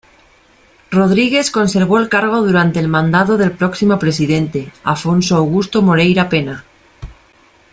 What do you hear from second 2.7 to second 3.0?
el